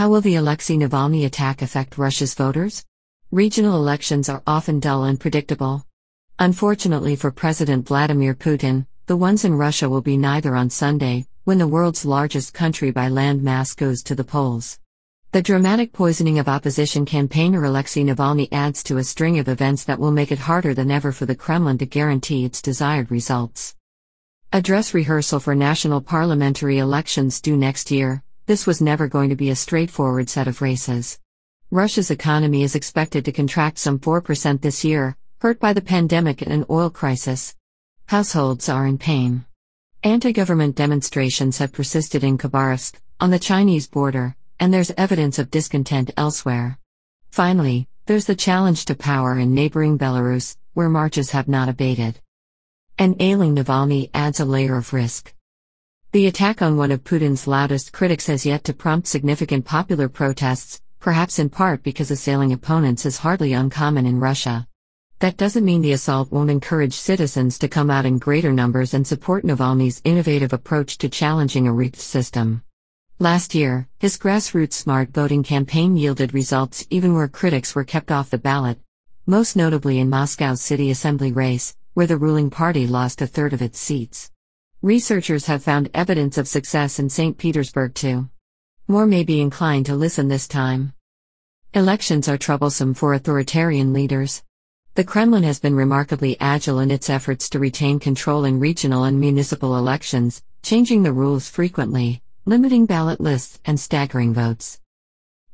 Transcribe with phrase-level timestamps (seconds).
[0.00, 2.86] How will the Alexei Navalny attack affect Russia's voters?
[3.30, 5.84] Regional elections are often dull and predictable.
[6.38, 11.58] Unfortunately for President Vladimir Putin, the ones in Russia will be neither on Sunday, when
[11.58, 14.78] the world's largest country by land mass goes to the polls.
[15.32, 20.00] The dramatic poisoning of opposition campaigner Alexei Navalny adds to a string of events that
[20.00, 23.76] will make it harder than ever for the Kremlin to guarantee its desired results.
[24.50, 29.36] A dress rehearsal for national parliamentary elections due next year, this was never going to
[29.36, 31.20] be a straightforward set of races.
[31.70, 36.52] Russia's economy is expected to contract some 4% this year, hurt by the pandemic and
[36.52, 37.54] an oil crisis.
[38.06, 39.44] Households are in pain.
[40.02, 45.52] Anti government demonstrations have persisted in Khabarovsk, on the Chinese border, and there's evidence of
[45.52, 46.76] discontent elsewhere.
[47.30, 52.18] Finally, there's the challenge to power in neighboring Belarus, where marches have not abated.
[52.98, 55.32] And ailing Navalny adds a layer of risk.
[56.12, 60.82] The attack on one of Putin's loudest critics has yet to prompt significant popular protests,
[60.98, 64.66] perhaps in part because assailing opponents is hardly uncommon in Russia.
[65.20, 69.06] That doesn't mean the assault won't encourage citizens to come out in greater numbers and
[69.06, 72.64] support Navalny's innovative approach to challenging a rigged system.
[73.20, 78.30] Last year, his grassroots smart voting campaign yielded results even where critics were kept off
[78.30, 78.80] the ballot,
[79.26, 83.62] most notably in Moscow's city assembly race, where the ruling party lost a third of
[83.62, 84.32] its seats.
[84.82, 87.36] Researchers have found evidence of success in St.
[87.36, 88.30] Petersburg too.
[88.88, 90.94] More may be inclined to listen this time.
[91.74, 94.42] Elections are troublesome for authoritarian leaders.
[94.94, 99.20] The Kremlin has been remarkably agile in its efforts to retain control in regional and
[99.20, 104.80] municipal elections, changing the rules frequently, limiting ballot lists, and staggering votes.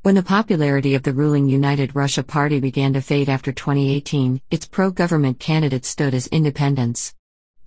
[0.03, 4.65] When the popularity of the ruling United Russia Party began to fade after 2018, its
[4.65, 7.13] pro government candidates stood as independents.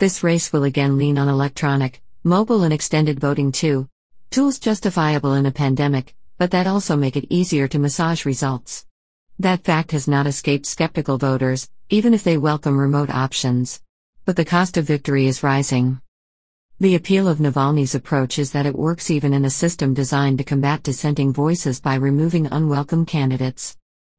[0.00, 3.86] This race will again lean on electronic, mobile, and extended voting too.
[4.30, 8.86] Tools justifiable in a pandemic, but that also make it easier to massage results.
[9.38, 13.82] That fact has not escaped skeptical voters, even if they welcome remote options.
[14.24, 16.00] But the cost of victory is rising.
[16.78, 20.44] The appeal of Navalny's approach is that it works even in a system designed to
[20.44, 23.76] combat dissenting voices by removing unwelcome candidates.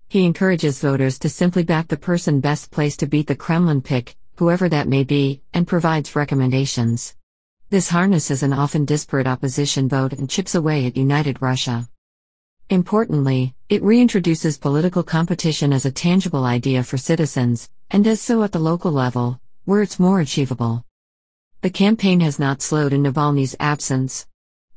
[0.10, 4.16] He encourages voters to simply back the person best placed to beat the Kremlin pick,
[4.42, 7.16] whoever that may be, and provides recommendations.
[7.70, 11.88] This harnesses an often disparate opposition vote and chips away at united Russia.
[12.68, 18.52] Importantly, it reintroduces political competition as a tangible idea for citizens, and does so at
[18.52, 20.86] the local level, where it's more achievable.
[21.62, 24.26] The campaign has not slowed in Navalny's absence.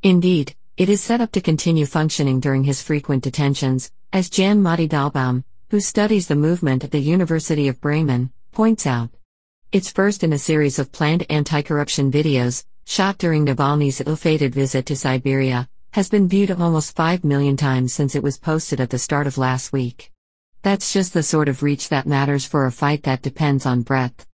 [0.02, 4.86] Indeed, it is set up to continue functioning during his frequent detentions, as Jan Matti
[4.86, 9.08] Dollbaum, who studies the movement at the University of Bremen, points out.
[9.74, 14.54] It's first in a series of planned anti corruption videos, shot during Navalny's ill fated
[14.54, 18.90] visit to Siberia, has been viewed almost 5 million times since it was posted at
[18.90, 20.12] the start of last week.
[20.62, 24.28] That's just the sort of reach that matters for a fight that depends on breadth.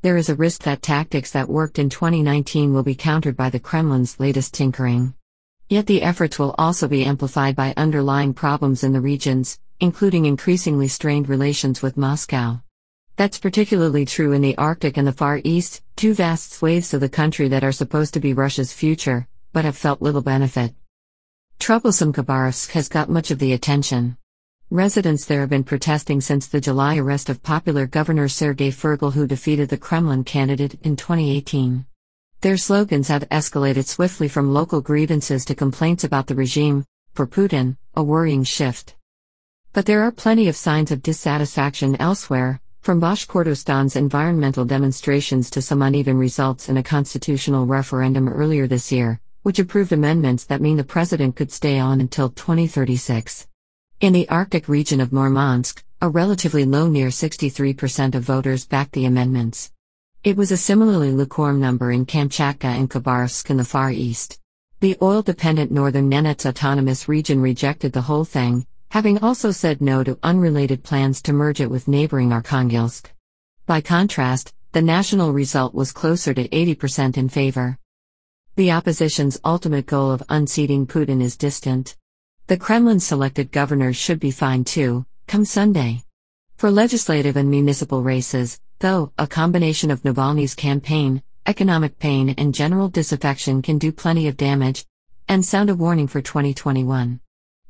[0.00, 3.60] There is a risk that tactics that worked in 2019 will be countered by the
[3.60, 5.12] Kremlin's latest tinkering.
[5.68, 10.88] Yet the efforts will also be amplified by underlying problems in the regions, including increasingly
[10.88, 12.62] strained relations with Moscow.
[13.16, 17.10] That's particularly true in the Arctic and the Far East, two vast swathes of the
[17.10, 20.74] country that are supposed to be Russia's future, but have felt little benefit.
[21.58, 24.16] Troublesome Khabarovsk has got much of the attention.
[24.70, 29.26] Residents there have been protesting since the July arrest of popular Governor Sergei Furgal, who
[29.26, 31.84] defeated the Kremlin candidate in 2018.
[32.40, 37.76] Their slogans have escalated swiftly from local grievances to complaints about the regime, for Putin,
[37.94, 38.94] a worrying shift.
[39.74, 45.82] But there are plenty of signs of dissatisfaction elsewhere, from Bashkortostan's environmental demonstrations to some
[45.82, 50.82] uneven results in a constitutional referendum earlier this year, which approved amendments that mean the
[50.82, 53.46] president could stay on until 2036.
[54.00, 59.04] In the Arctic region of Murmansk, a relatively low near 63% of voters backed the
[59.04, 59.70] amendments.
[60.24, 64.40] It was a similarly lukewarm number in Kamchatka and Khabarovsk in the Far East.
[64.80, 70.04] The oil dependent northern Nenets Autonomous Region rejected the whole thing, having also said no
[70.04, 73.08] to unrelated plans to merge it with neighboring Arkhangelsk.
[73.64, 77.78] By contrast, the national result was closer to 80% in favor.
[78.56, 81.96] The opposition's ultimate goal of unseating Putin is distant.
[82.48, 86.02] The Kremlin selected governors should be fine too, come Sunday.
[86.58, 92.90] For legislative and municipal races, though, a combination of Navalny's campaign, economic pain, and general
[92.90, 94.84] disaffection can do plenty of damage,
[95.28, 97.20] and sound a warning for 2021.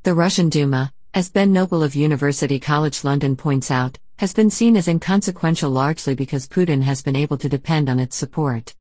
[0.02, 4.78] The Russian Duma, as Ben Noble of University College London points out, has been seen
[4.78, 8.74] as inconsequential largely because Putin has been able to depend on its support.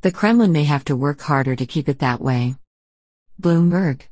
[0.00, 2.56] The Kremlin may have to work harder to keep it that way.
[3.40, 4.02] Bloomberg